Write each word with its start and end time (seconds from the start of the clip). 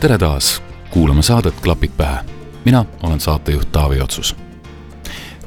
Tere 0.00 0.18
taas 0.18 0.62
kuulama 0.90 1.22
saadet 1.22 1.60
Klapid 1.60 1.90
pähe. 1.96 2.18
mina 2.64 2.84
olen 3.02 3.20
saatejuht 3.20 3.72
Taavi 3.72 4.00
Otsus. 4.00 4.36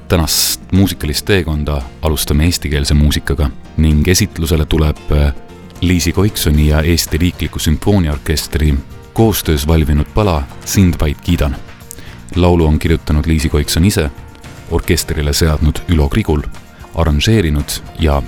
tänast 0.07 0.61
muusikalist 0.71 1.25
teekonda 1.25 1.81
alustame 2.02 2.45
eestikeelse 2.45 2.94
muusikaga 2.94 3.49
ning 3.77 4.08
esitlusele 4.08 4.66
tuleb 4.66 4.97
äh, 5.11 5.34
Liisi 5.81 6.11
Koiksoni 6.11 6.67
ja 6.67 6.81
Eesti 6.81 7.17
Riikliku 7.17 7.59
Sümfooniaorkestri 7.59 8.75
koostöös 9.13 9.67
valminud 9.67 10.08
pala 10.13 10.44
Sind 10.66 10.94
vaid 10.99 11.17
kiidan. 11.23 11.55
laulu 12.35 12.66
on 12.66 12.80
kirjutanud 12.80 13.25
Liisi 13.25 13.49
Koikson 13.49 13.85
ise 13.85 14.11
orkestrile 14.72 15.33
seadnud 15.33 15.75
Ülo 15.89 16.09
Krigul, 16.09 16.41
arranžeerinud 16.95 17.70
ja 17.99 18.22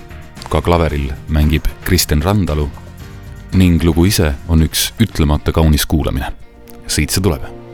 ka 0.49 0.61
klaveril 0.61 1.11
mängib 1.29 1.65
Kristjan 1.83 2.23
Randalu 2.23 2.69
ning 3.55 3.83
lugu 3.83 4.05
ise 4.09 4.33
on 4.51 4.63
üks 4.65 4.89
ütlemata 4.99 5.53
kaunis 5.55 5.85
kuulamine. 5.85 6.31
siit 6.87 7.09
see 7.11 7.23
tuleb 7.23 7.64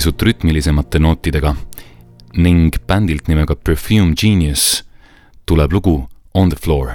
pisut 0.00 0.22
rütmilisemate 0.24 0.96
nootidega 0.96 1.50
ning 2.32 2.72
bändilt 2.88 3.26
nimega 3.28 3.52
Perfume 3.52 4.14
Genius 4.16 4.84
tuleb 5.44 5.74
lugu 5.76 6.08
On 6.32 6.48
the 6.48 6.56
floor. 6.56 6.94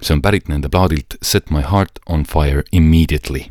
see 0.00 0.14
on 0.14 0.22
pärit 0.22 0.46
nende 0.48 0.68
plaadilt 0.68 1.16
Set 1.22 1.50
my 1.50 1.62
heart 1.62 1.98
on 2.06 2.22
fire 2.24 2.62
immediately 2.70 3.50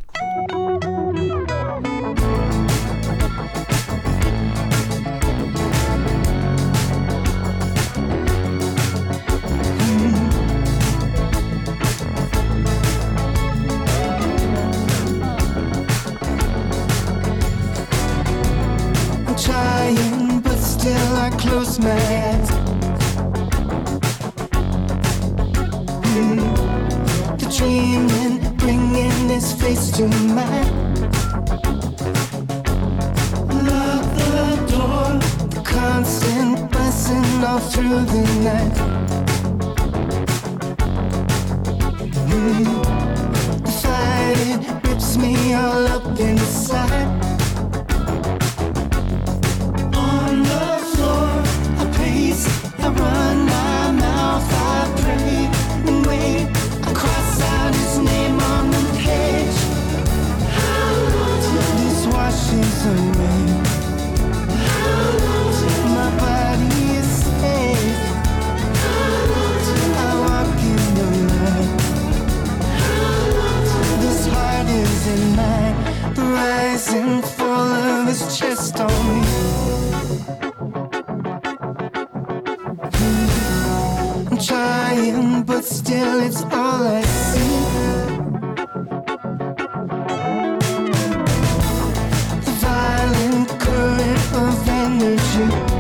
you. 95.35 95.74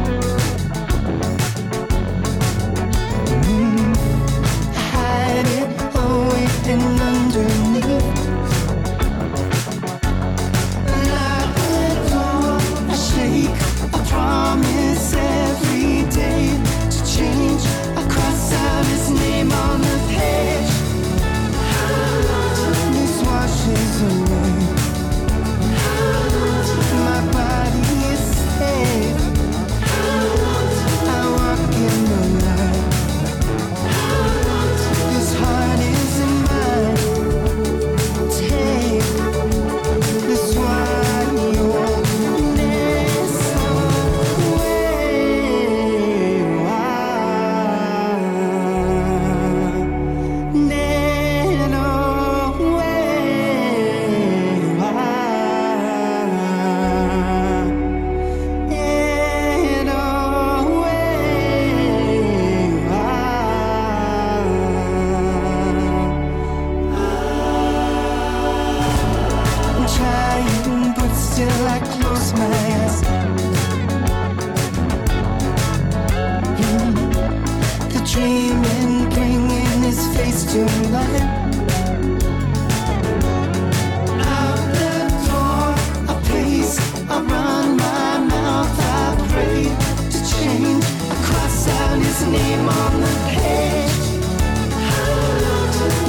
name 92.31 92.69
on 92.69 93.01
the 93.01 93.07
page. 93.29 94.05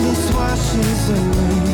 This 0.02 0.32
washes 0.34 1.10
away. 1.10 1.65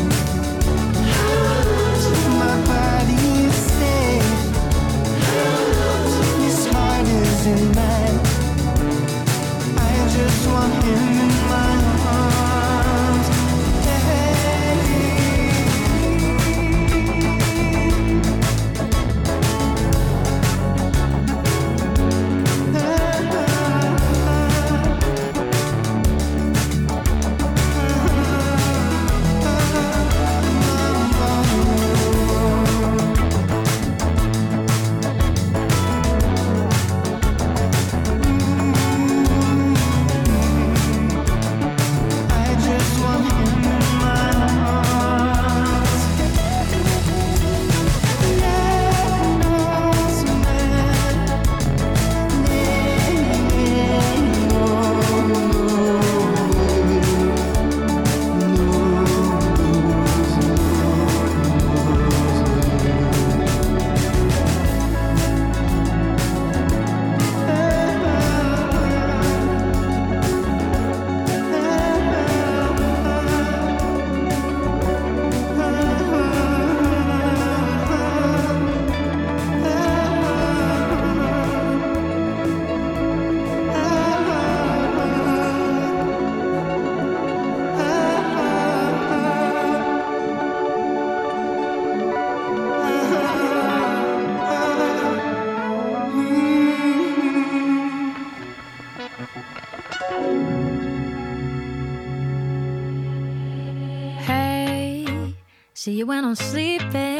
See 105.83 105.95
you 105.95 106.05
when 106.05 106.23
I'm 106.23 106.35
sleeping. 106.35 107.12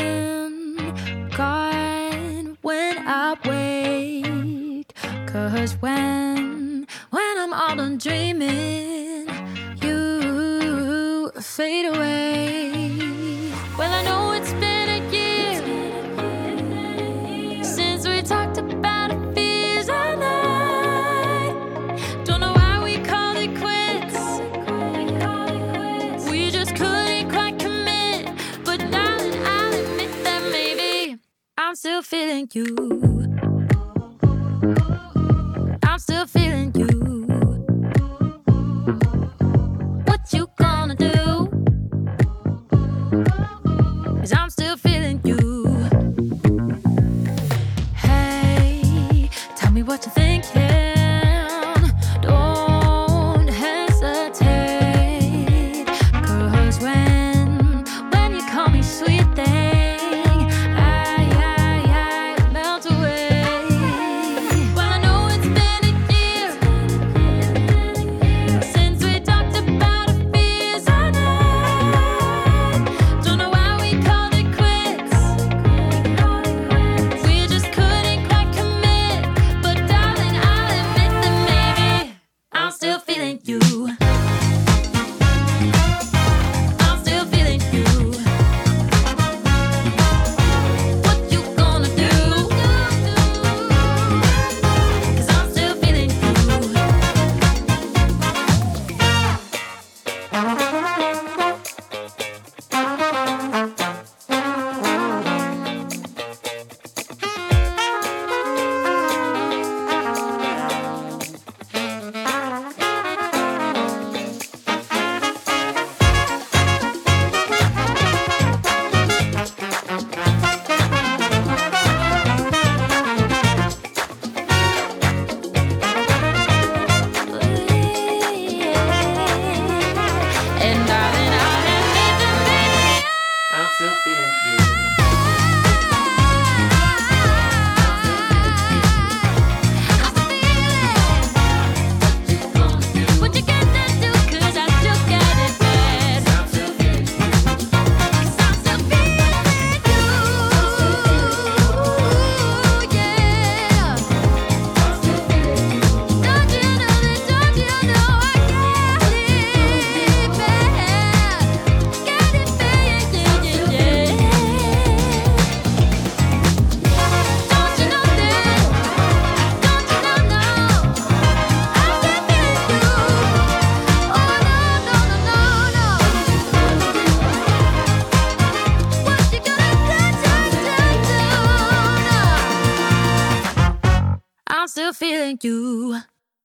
you. 185.43 185.95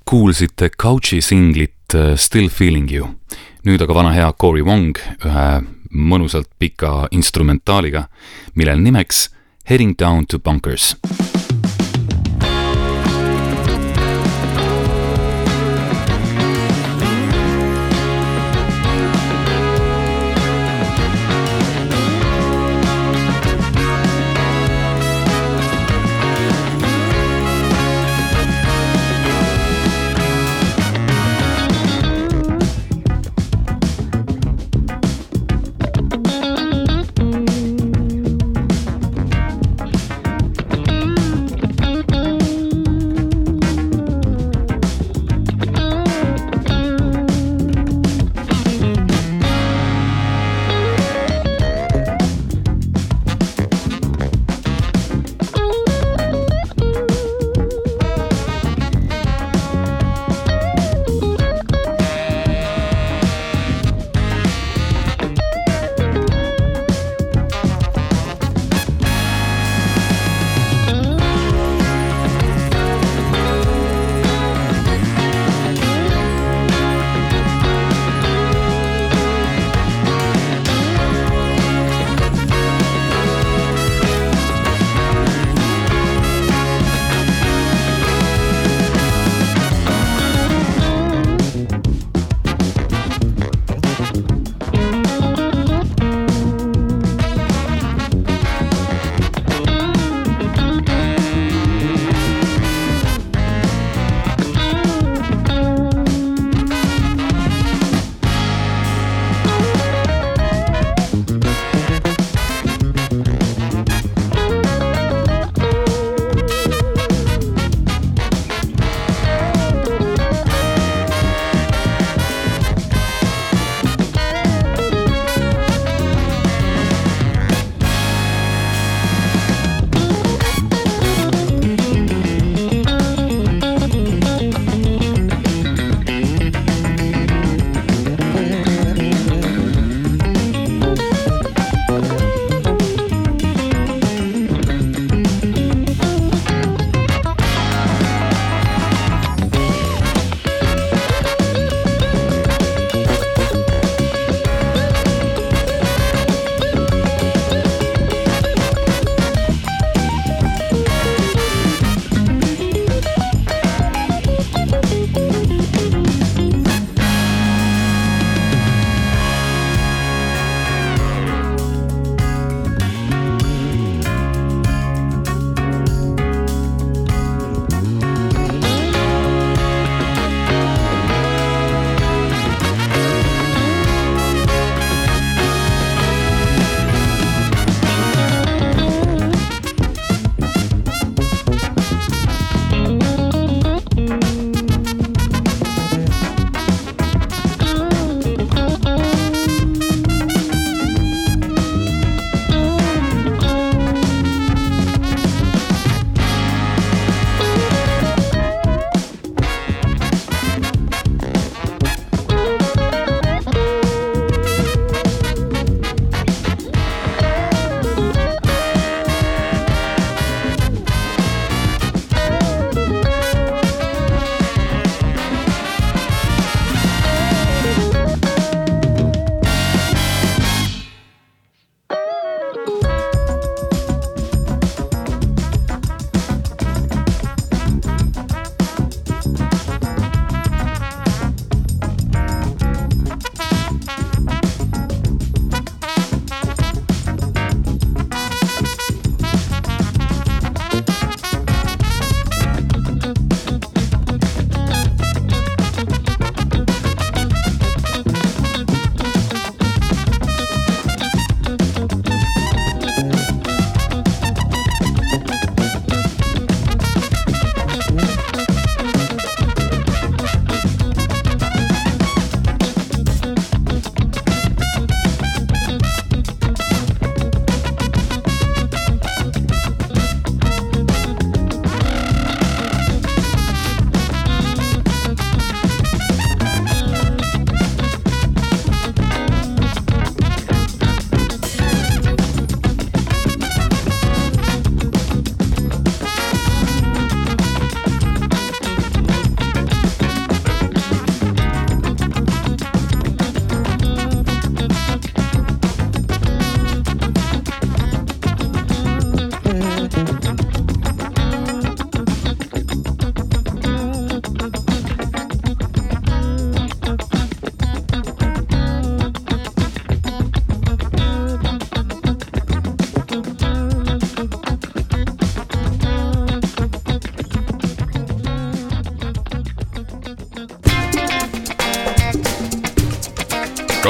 kuulsite 0.04 0.70
Couch'i 0.82 1.20
singlit 1.20 1.94
äh, 1.94 2.16
Still 2.16 2.48
feeling 2.48 2.90
you. 2.90 3.08
nüüd 3.64 3.82
aga 3.82 3.94
vana 3.94 4.12
hea 4.14 4.32
Cory 4.32 4.62
Wong 4.64 4.96
ühe 5.24 5.48
mõnusalt 5.90 6.48
pika 6.58 7.08
instrumentaaliga, 7.10 8.08
millel 8.54 8.80
nimeks 8.80 9.28
Heading 9.68 9.96
down 9.98 10.24
to 10.26 10.38
bunkers 10.38 10.94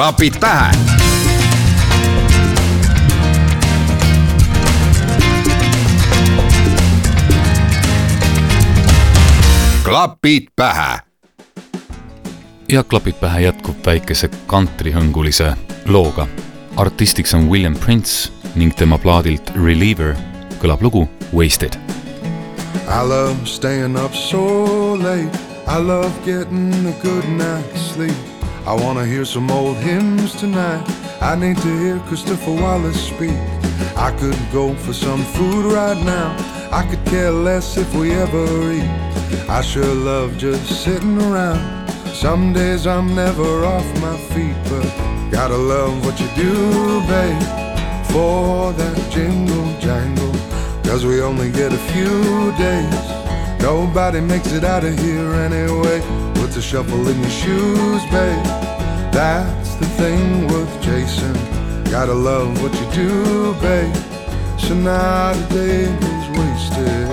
klapid 0.09 0.41
pähe 0.41 0.71
klapid 9.85 10.47
pähe. 10.57 10.99
ja 12.69 12.85
klapid 12.85 13.15
pähe 13.21 13.41
jätkub 13.41 13.77
väikese 13.87 14.31
kantrihõngulise 14.47 15.53
looga. 15.87 16.27
artistiks 16.77 17.35
on 17.35 17.51
William 17.51 17.77
Prince 17.77 18.33
ning 18.55 18.73
tema 18.77 18.99
plaadilt 18.99 19.53
Reliever 19.65 20.17
kõlab 20.63 20.83
lugu 20.83 21.09
Wasted. 21.35 21.77
I 22.89 23.05
love 23.05 23.37
staying 23.45 23.97
up 24.05 24.15
so 24.15 24.97
late. 24.97 25.39
I 25.67 25.77
love 25.77 26.13
getting 26.25 26.73
a 26.87 26.97
good 27.03 27.25
night's 27.25 27.93
sleep. 27.93 28.38
I 28.69 28.75
wanna 28.75 29.07
hear 29.07 29.25
some 29.25 29.51
old 29.51 29.79
hymns 29.79 30.35
tonight. 30.39 30.85
I 31.23 31.35
need 31.37 31.57
to 31.57 31.79
hear 31.79 31.99
Christopher 32.01 32.53
Wallace 32.53 33.03
speak. 33.03 33.39
I 33.97 34.15
could 34.21 34.39
go 34.53 34.75
for 34.75 34.93
some 34.93 35.25
food 35.25 35.73
right 35.73 35.97
now. 36.05 36.37
I 36.71 36.83
could 36.83 37.03
care 37.07 37.31
less 37.31 37.79
if 37.79 37.95
we 37.95 38.13
ever 38.13 38.45
eat. 38.71 38.91
I 39.49 39.63
sure 39.63 39.95
love 39.95 40.37
just 40.37 40.85
sitting 40.85 41.17
around. 41.17 41.89
Some 42.13 42.53
days 42.53 42.87
I'm 42.87 43.15
never 43.15 43.65
off 43.65 43.87
my 44.03 44.19
feet, 44.35 44.59
but 44.65 44.85
gotta 45.31 45.57
love 45.57 46.05
what 46.05 46.21
you 46.21 46.29
do, 46.37 47.01
babe. 47.09 47.43
For 48.13 48.75
that 48.75 48.99
jingle 49.11 49.81
jangle, 49.81 50.35
cause 50.85 51.07
we 51.07 51.23
only 51.23 51.51
get 51.51 51.73
a 51.73 51.83
few 51.95 52.53
days. 52.59 53.63
Nobody 53.63 54.21
makes 54.21 54.53
it 54.53 54.63
out 54.63 54.85
of 54.85 54.99
here 54.99 55.33
anyway. 55.33 56.28
A 56.57 56.61
shuffle 56.61 57.07
in 57.07 57.21
your 57.21 57.31
shoes, 57.31 58.03
babe. 58.11 58.45
That's 59.13 59.77
the 59.77 59.87
thing 59.97 60.49
worth 60.49 60.83
chasing. 60.83 61.35
Gotta 61.85 62.13
love 62.13 62.61
what 62.61 62.75
you 62.75 62.91
do, 62.91 63.55
babe. 63.61 63.95
So 64.59 64.75
not 64.75 65.37
a 65.37 65.47
day 65.55 65.87
goes 66.01 66.29
wasted. 66.37 67.09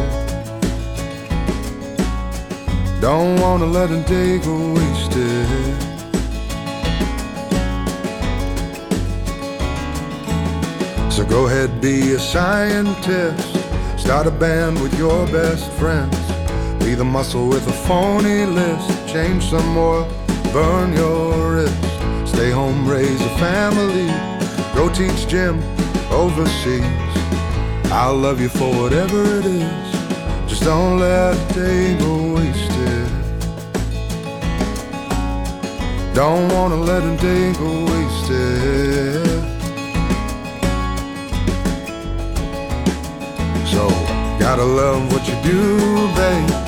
Don't 3.02 3.40
wanna 3.40 3.68
let 3.68 3.92
a 3.92 4.02
day 4.02 4.40
go 4.40 4.74
wasted. 4.74 5.48
So 11.12 11.24
go 11.24 11.46
ahead, 11.46 11.82
be 11.82 12.14
a 12.14 12.20
scientist. 12.20 13.60
Start 14.00 14.26
a 14.26 14.32
band 14.32 14.82
with 14.82 14.98
your 14.98 15.28
best 15.28 15.70
friends. 15.74 16.25
Be 16.80 16.96
the 16.96 17.04
muscle 17.06 17.48
with 17.48 17.68
a 17.68 17.74
phony 17.88 18.46
list. 18.46 18.90
Change 19.08 19.44
some 19.44 19.78
oil, 19.78 20.08
burn 20.54 20.94
your 20.94 21.56
wrist. 21.56 21.76
Stay 22.26 22.52
home, 22.52 22.88
raise 22.88 23.22
a 23.22 23.30
family. 23.38 24.08
Go 24.76 24.90
teach 24.90 25.28
gym 25.28 25.62
overseas. 26.12 26.84
I'll 27.92 28.18
love 28.18 28.42
you 28.42 28.50
for 28.50 28.70
whatever 28.82 29.24
it 29.40 29.46
is. 29.46 29.96
Just 30.50 30.64
don't 30.64 31.00
let 31.00 31.34
a 31.34 31.54
day 31.54 31.98
go 31.98 32.34
wasted. 32.34 33.10
Don't 36.14 36.48
wanna 36.54 36.78
let 36.78 37.04
a 37.04 37.16
day 37.18 37.54
go 37.54 37.86
wasted. 37.92 39.26
So, 43.74 43.90
gotta 44.40 44.64
love 44.64 45.12
what 45.12 45.28
you 45.28 45.36
do, 45.44 46.08
babe, 46.16 46.65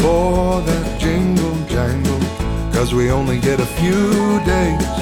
for 0.00 0.60
that 0.62 1.00
jingle 1.00 1.56
jangle. 1.66 2.20
Cause 2.72 2.92
we 2.94 3.10
only 3.10 3.38
get 3.38 3.60
a 3.60 3.66
few 3.66 4.40
days. 4.44 4.96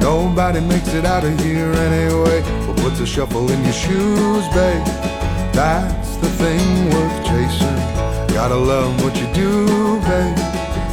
Nobody 0.00 0.60
makes 0.60 0.94
it 0.94 1.04
out 1.04 1.24
of 1.24 1.38
here 1.40 1.72
anyway. 1.72 2.40
Well, 2.66 2.74
put 2.74 3.00
a 3.00 3.06
shuffle 3.06 3.50
in 3.50 3.62
your 3.64 3.72
shoes, 3.72 4.44
babe. 4.54 4.86
That's 5.52 6.16
the 6.16 6.30
thing 6.40 6.90
worth 6.90 7.26
chasing. 7.26 7.80
Gotta 8.34 8.56
love 8.56 9.02
what 9.02 9.14
you 9.20 9.26
do, 9.34 10.00
babe. 10.08 10.38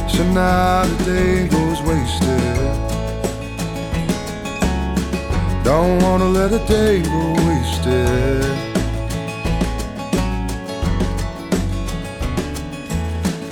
So 0.08 0.24
now 0.32 0.84
the 0.86 1.04
day 1.04 1.48
goes 1.48 1.80
wasted. 1.82 2.86
Don't 5.64 6.02
wanna 6.02 6.26
let 6.26 6.52
a 6.52 6.64
day 6.66 7.02
go 7.02 7.32
wasted. 7.46 8.75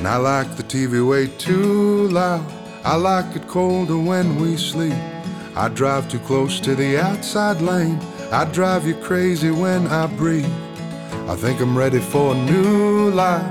And 0.04 0.12
I 0.12 0.16
like 0.18 0.56
the 0.56 0.62
TV 0.62 1.00
way 1.08 1.28
too 1.38 2.08
loud. 2.08 2.44
I 2.84 2.94
like 2.94 3.34
it 3.36 3.48
colder 3.48 3.96
when 3.96 4.38
we 4.38 4.58
sleep. 4.58 4.92
I 5.56 5.70
drive 5.70 6.10
too 6.10 6.18
close 6.18 6.60
to 6.60 6.74
the 6.74 7.00
outside 7.00 7.62
lane. 7.62 7.98
I 8.30 8.44
drive 8.44 8.86
you 8.86 8.96
crazy 8.96 9.50
when 9.50 9.86
I 9.86 10.06
breathe. 10.06 10.52
I 11.26 11.36
think 11.36 11.58
I'm 11.58 11.74
ready 11.74 12.00
for 12.00 12.34
a 12.34 12.38
new 12.38 13.12
life. 13.12 13.50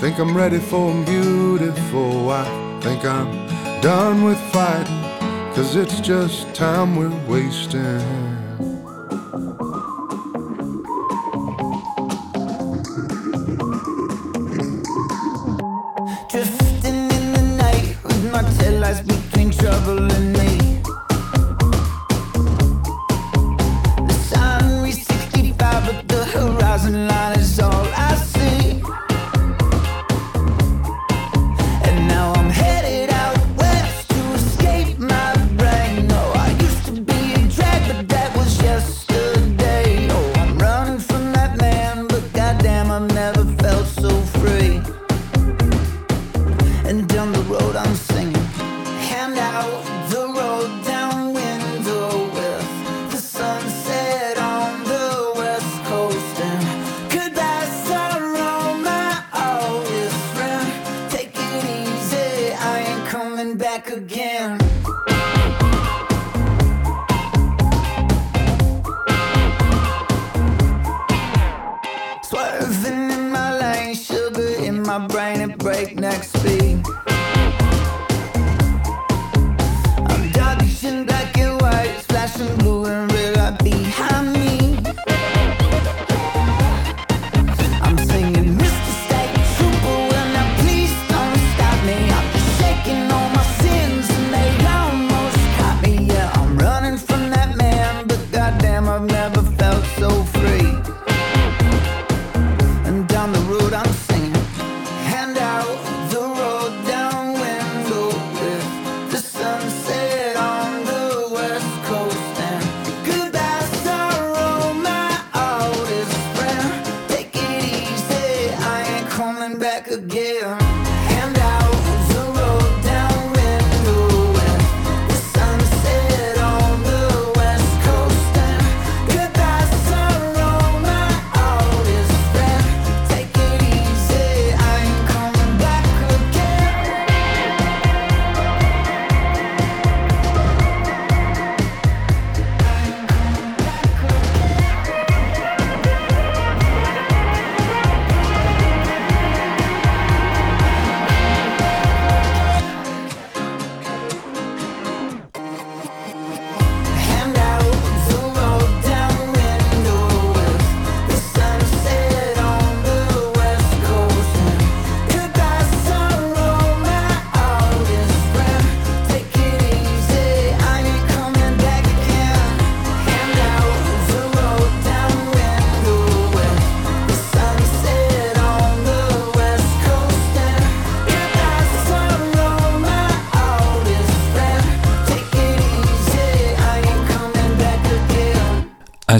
Think 0.00 0.18
I'm 0.18 0.36
ready 0.36 0.58
for 0.58 0.90
a 0.90 1.04
beautiful 1.04 2.24
wife. 2.24 2.82
Think 2.82 3.04
I'm 3.04 3.30
done 3.80 4.24
with 4.24 4.40
fighting. 4.50 5.02
Cause 5.54 5.76
it's 5.76 6.00
just 6.00 6.52
time 6.52 6.96
we're 6.96 7.16
wasting. 7.28 8.45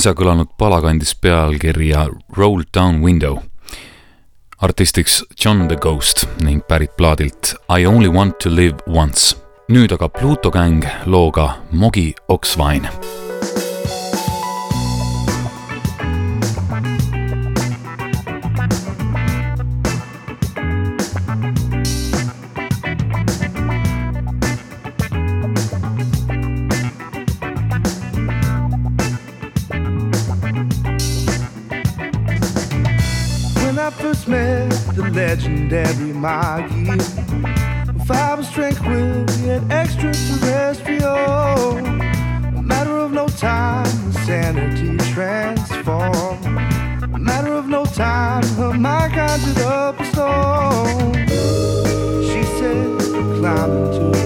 Äsja 0.07 0.15
kõlanud 0.15 0.53
pala 0.55 0.77
kandis 0.79 1.17
pealkirja 1.19 2.05
Roll 2.37 2.63
Down 2.71 3.01
Window. 3.03 3.41
artistiks 4.63 5.25
John 5.35 5.67
the 5.67 5.77
Ghost 5.77 6.29
ning 6.45 6.63
pärit 6.69 6.95
plaadilt 6.97 7.57
I 7.69 7.87
only 7.87 8.09
want 8.09 8.39
to 8.39 8.55
live 8.55 8.77
once. 8.87 9.35
nüüd 9.69 9.91
aga 9.93 10.09
Pluto 10.09 10.51
gäng 10.51 10.87
looga 11.07 11.57
Mogi 11.73 12.15
Oksvain 12.29 12.87
legendary 35.87 36.13
Maggie, 36.13 36.99
fiber 38.07 38.43
strength 38.43 38.81
will 38.81 39.25
yet 39.47 39.63
extraterrestrial. 39.71 41.79
A 42.59 42.63
matter 42.63 42.99
of 42.99 43.13
no 43.13 43.29
time, 43.29 43.87
sanity 44.25 44.97
transform. 45.13 46.45
A 47.15 47.19
matter 47.19 47.53
of 47.53 47.69
no 47.69 47.85
time, 47.85 48.43
her 48.57 48.75
mind 48.75 49.13
conjured 49.13 49.59
up 49.59 50.01
a 50.01 50.05
storm. 50.07 51.13
She 52.29 52.43
said, 52.59 52.99
climb 53.39 53.71
into 53.71 54.26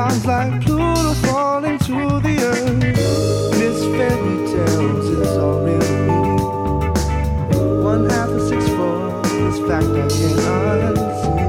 bonds 0.00 0.24
like 0.24 0.62
Pluto 0.62 1.12
falling 1.26 1.78
to 1.78 1.96
the 2.24 2.34
earth. 2.50 2.74
Miss 3.58 3.78
fairy 3.94 4.36
tales, 4.52 5.06
it's 5.10 5.36
all 5.42 5.60
really 5.66 5.94
me. 6.08 6.20
One 7.92 8.04
half 8.08 8.30
and 8.30 8.44
six 8.50 8.62
four, 8.76 9.00
this 9.40 9.58
fact 9.68 9.90
I 10.02 10.08
can't 10.16 10.40
unsee. 10.88 11.48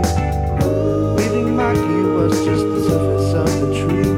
Meeting 1.17 1.49
Mikey 1.55 2.01
was 2.17 2.33
just 2.47 2.65
the 2.73 2.79
surface 2.89 3.33
of 3.41 3.51
the 3.61 3.69
tree. 3.79 4.13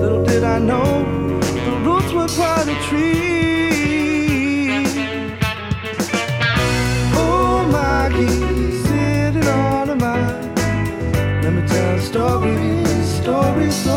Little 0.00 0.22
did 0.24 0.44
I 0.44 0.58
know, 0.58 0.90
the 1.66 1.74
roots 1.86 2.10
were 2.16 2.30
quite 2.40 2.68
a 2.74 2.78
tree. 2.86 3.74
Oh, 7.22 7.56
Mikey, 7.74 8.28
sitting 8.86 9.48
on 9.48 9.90
a 9.90 9.96
mind. 9.96 10.42
Let 11.42 11.52
me 11.52 11.62
tell 11.68 11.98
stories, 12.00 12.83
stories 13.24 13.74
so 13.74 13.96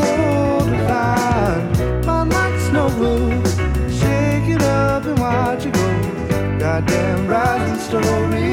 divine. 0.72 2.06
My 2.06 2.24
night's 2.24 2.72
no 2.72 2.88
good, 3.02 3.46
shake 4.00 4.48
it 4.56 4.62
up 4.62 5.04
and 5.04 5.20
watch 5.20 5.66
it 5.66 5.74
go. 5.74 5.88
Goddamn 6.58 7.28
rising 7.28 7.80
stories, 7.90 8.47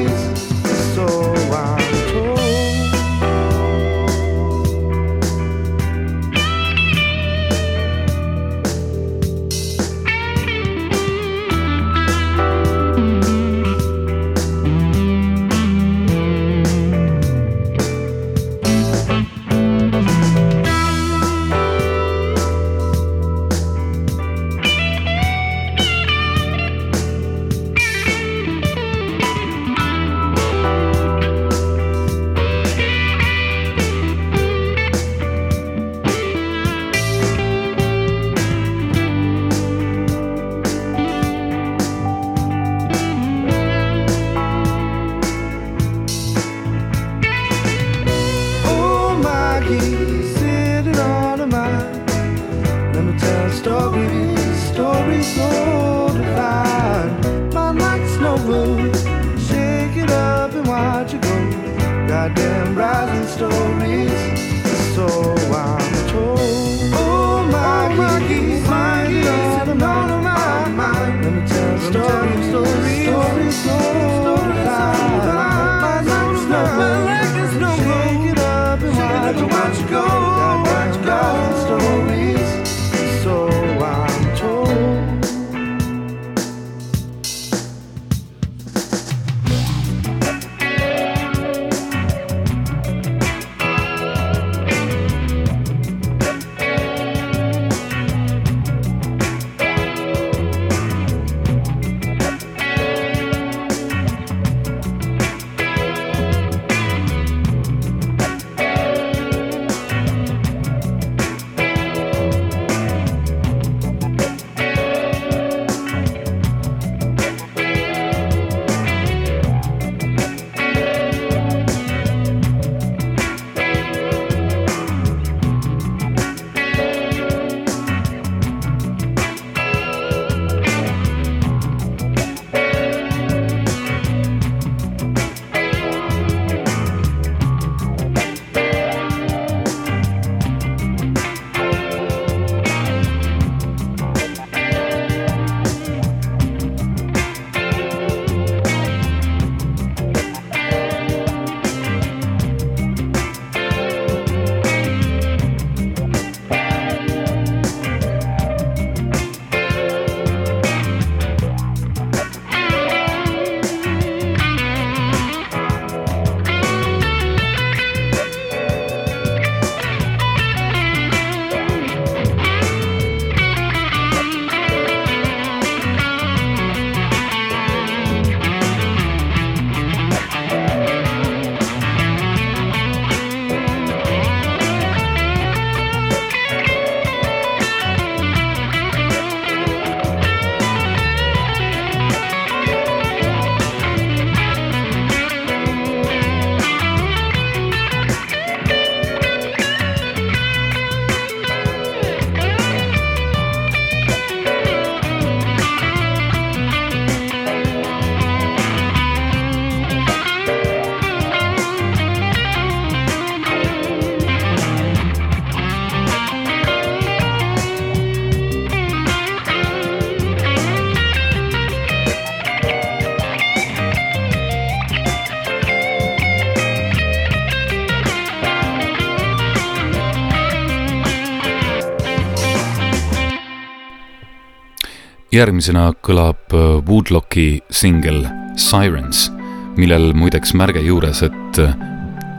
järgmisena 235.35 235.89
kõlab 236.05 236.53
äh, 236.53 236.67
Woodlocki 236.87 237.61
singel 237.73 238.25
Sirens, 238.59 239.29
millel 239.75 240.13
muideks 240.15 240.53
märge 240.55 240.83
juures, 240.85 241.21
et, 241.25 241.59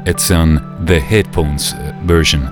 et 0.08 0.22
see 0.22 0.36
on 0.36 0.56
the 0.88 1.00
headphones 1.10 1.74
version, 2.08 2.46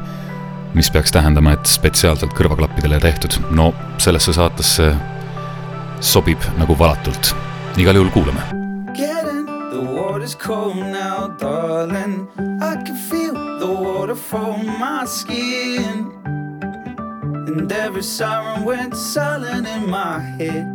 mis 0.75 0.91
peaks 0.93 1.15
tähendama, 1.15 1.55
et 1.57 1.71
spetsiaalselt 1.71 2.35
kõrvaklappidele 2.37 3.01
tehtud. 3.01 3.39
no 3.51 3.73
sellesse 3.99 4.35
saatesse 4.37 4.91
sobib 6.01 6.45
nagu 6.59 6.77
valatult. 6.79 7.35
igal 7.77 7.97
juhul 7.97 8.13
kuulame. 8.13 8.45
The 9.75 9.81
water's 9.81 10.37
cold 10.37 10.77
now, 10.77 11.35
darling. 11.41 12.29
I 12.61 12.77
can 12.85 12.97
feel 13.11 13.35
the 13.59 13.67
water 13.67 14.15
from 14.15 14.67
my 14.79 15.05
skin. 15.05 16.14
And 17.57 17.71
every 17.71 18.03
siren 18.03 18.65
went 18.65 18.97
silent 18.97 19.69
in 19.69 19.89
my 19.89 20.19
head. 20.19 20.74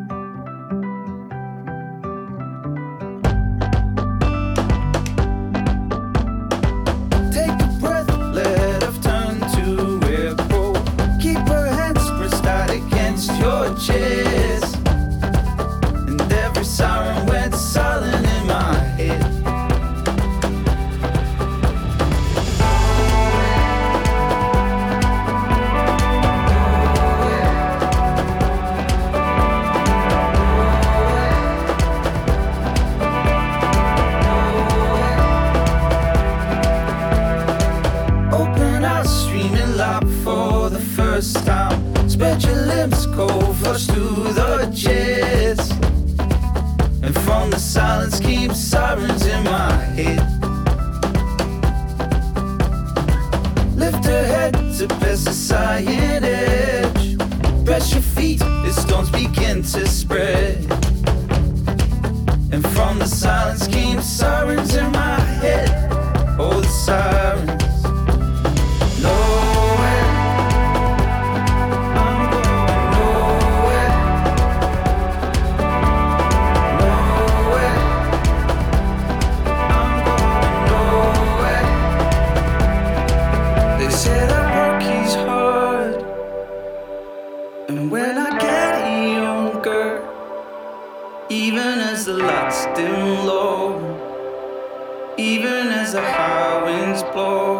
The 92.10 92.24
lights 92.24 92.66
dim 92.76 93.28
low, 93.28 93.78
even 95.16 95.68
as 95.82 95.94
the 95.94 96.02
high 96.02 96.64
winds 96.64 97.04
blow. 97.14 97.54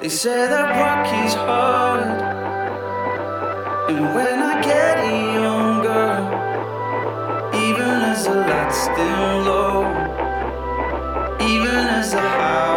They 0.00 0.08
say 0.08 0.48
that 0.52 0.68
work 0.82 1.06
is 1.24 1.34
hard. 1.34 2.02
And 3.88 4.00
when 4.16 4.38
I 4.50 4.54
get 4.70 4.96
younger, 5.46 6.08
even 7.66 7.94
as 8.12 8.24
the 8.26 8.34
lights 8.50 8.82
dim 8.96 9.44
low, 9.46 9.76
even 11.52 11.84
as 11.98 12.10
the 12.10 12.20
high 12.20 12.71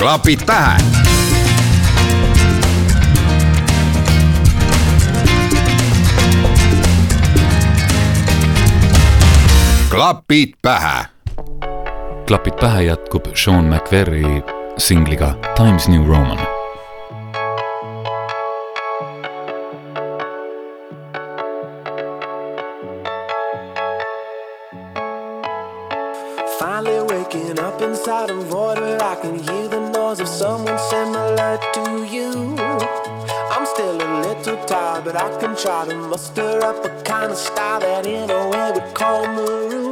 klapid 0.00 0.46
pähe. 0.46 0.76
Klapid 9.90 10.54
pähe. 10.62 11.04
Klapid 12.26 12.52
pähe 12.60 12.82
jätkub 12.82 13.24
Sean 13.34 13.64
McVerri 13.64 14.24
singliga 14.78 15.34
Times 15.56 15.88
New 15.88 16.06
Roman 16.06 16.59
try 35.62 35.86
to 35.86 35.94
muster 35.94 36.62
up 36.62 36.82
a 36.86 37.02
kind 37.02 37.32
of 37.32 37.36
style 37.36 37.80
that 37.80 38.06
in 38.06 38.30
a 38.30 38.48
way 38.48 38.72
would 38.72 38.94
calm 38.94 39.36
the 39.36 39.89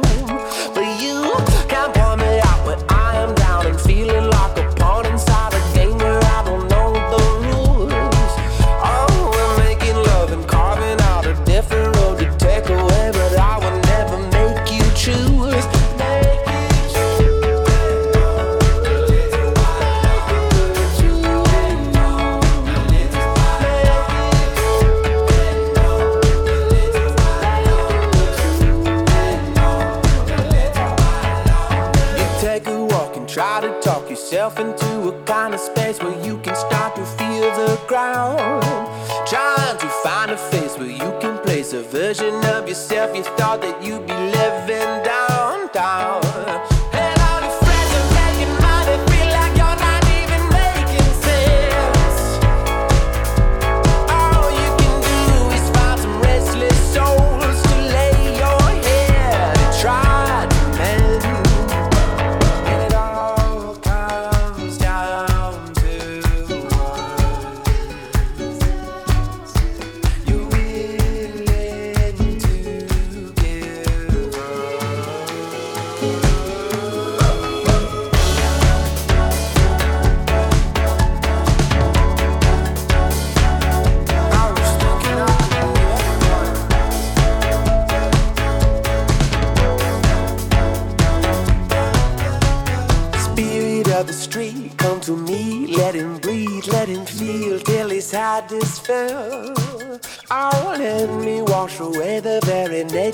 version 41.89 42.35
of 42.45 42.67
yourself 42.67 43.15
you 43.15 43.23
thought 43.23 43.61
that 43.61 43.83
you'd 43.83 44.05
be 44.05 44.28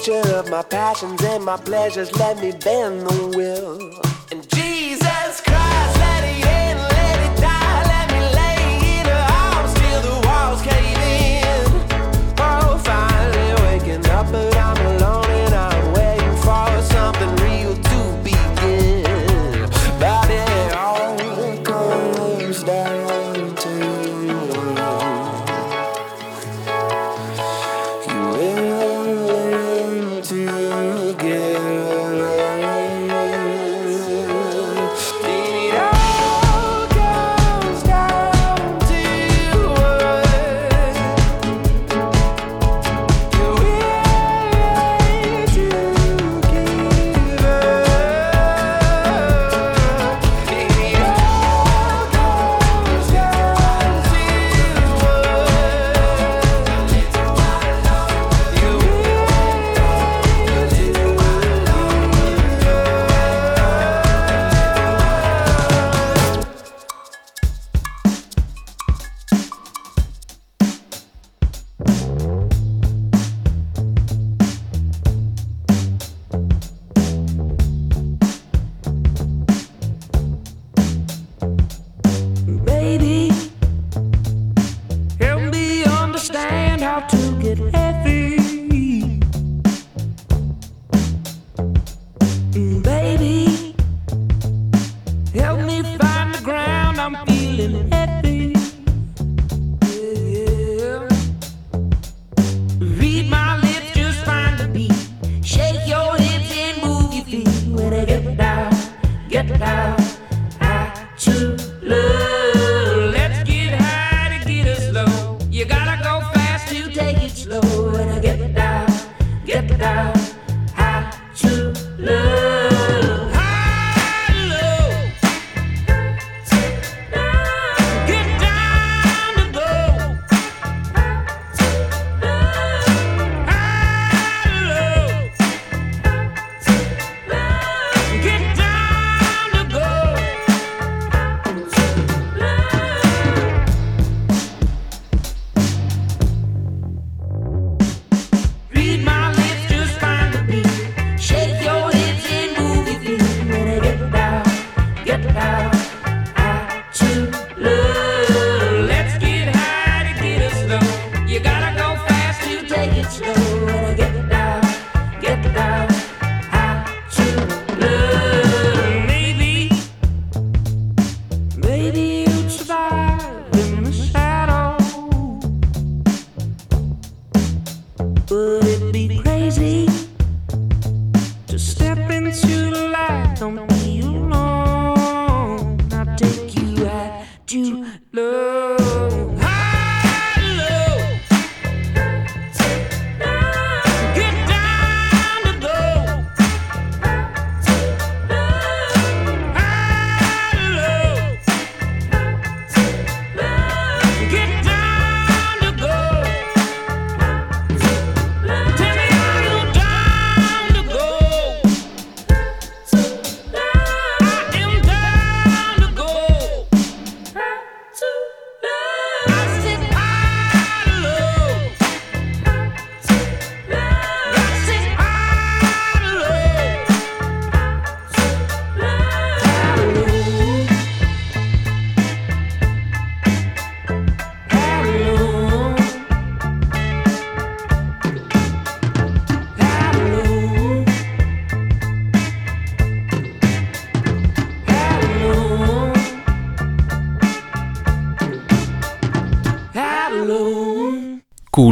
of 0.08 0.50
my 0.50 0.62
passions 0.62 1.24
and 1.24 1.44
my 1.44 1.58
pleasures. 1.58 2.12
Let 2.20 2.38
me 2.38 2.52
bend 2.52 3.02
the 3.02 3.28
will. 3.36 4.15
again. 30.72 31.95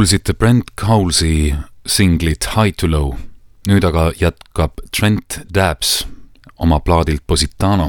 kuulsite 0.04 0.34
Brent 0.34 0.76
Cowles'i 0.76 1.54
singlit 1.86 2.44
High 2.44 2.72
to 2.76 2.86
Low. 2.86 3.14
nüüd 3.64 3.84
aga 3.88 4.10
jätkab 4.20 4.82
Trent 4.92 5.38
Dabs 5.48 6.04
oma 6.60 6.76
plaadilt 6.84 7.24
Positano 7.26 7.88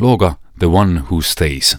looga 0.00 0.38
The 0.58 0.66
One 0.66 1.04
Who 1.10 1.20
Stays. 1.20 1.76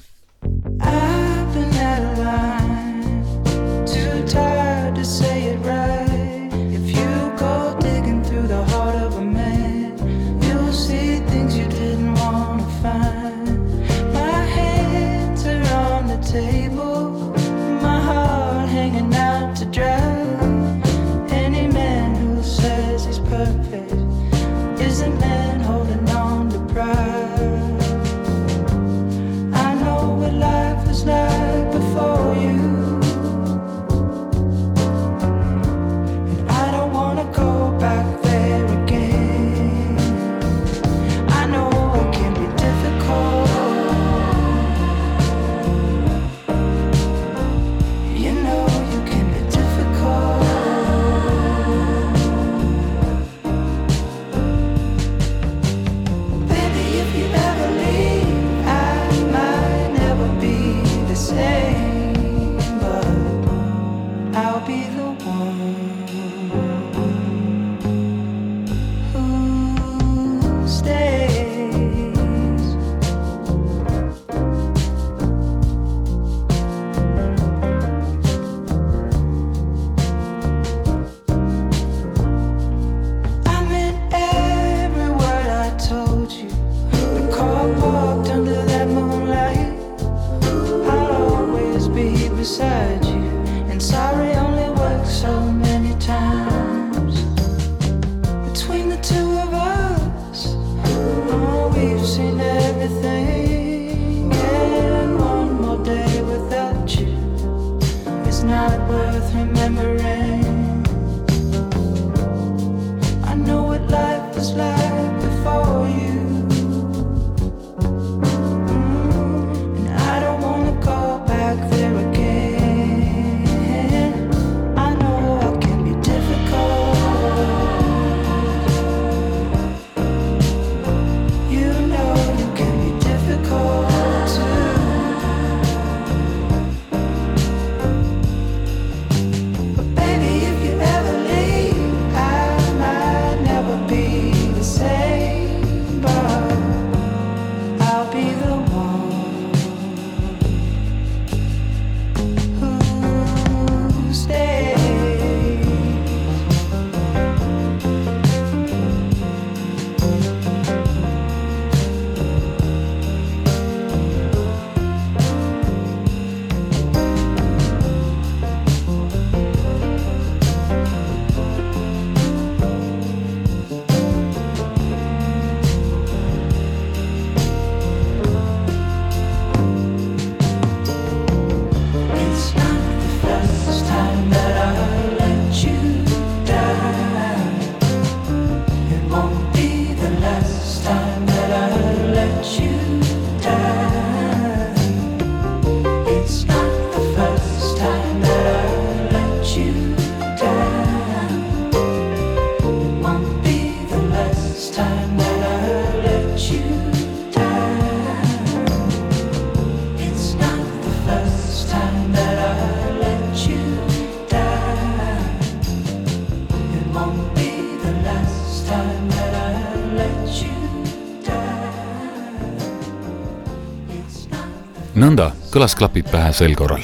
kõlas 225.53 225.75
klapid 225.77 226.09
pähe 226.09 226.31
sel 226.33 226.55
korral. 226.57 226.81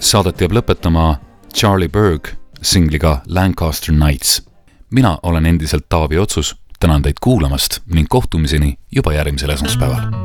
Saadet 0.00 0.40
jääb 0.40 0.54
lõpetama 0.56 1.18
Charlie 1.52 1.92
Berg 1.92 2.32
singliga 2.62 3.20
Lancaster 3.26 3.94
Nights. 3.94 4.42
mina 4.90 5.18
olen 5.22 5.46
endiselt 5.46 5.88
Taavi 5.88 6.18
Otsus, 6.18 6.56
tänan 6.80 7.02
teid 7.02 7.20
kuulamast 7.20 7.80
ning 7.86 8.06
kohtumiseni 8.08 8.78
juba 8.92 9.12
järgmisel 9.12 9.50
esmaspäeval 9.50 10.17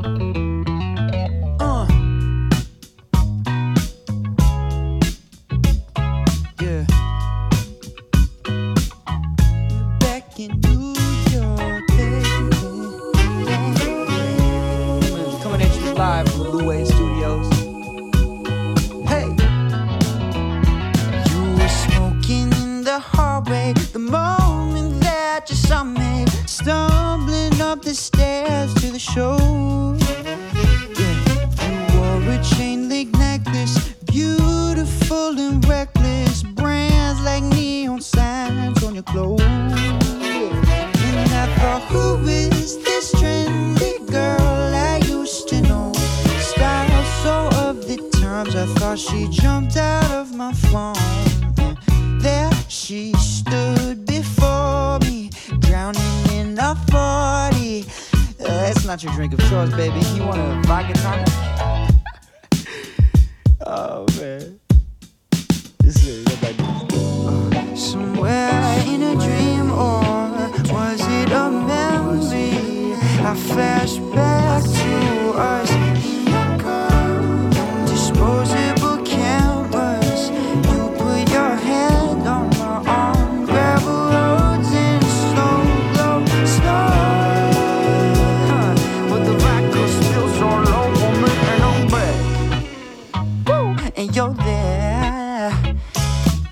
and 93.95 94.15
you're 94.15 94.33
there. 94.33 95.51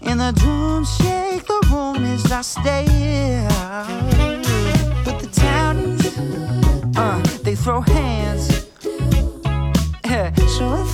In 0.01 0.17
the 0.17 0.31
dream, 0.35 0.83
shake 0.85 1.45
the 1.45 1.67
room 1.71 2.03
as 2.03 2.31
I 2.31 2.41
stay, 2.41 3.47
But 5.05 5.19
the 5.19 5.27
townies, 5.27 6.17
uh, 6.97 7.21
they 7.43 7.55
throw 7.55 7.81
hands. 7.81 8.67
so 10.57 10.90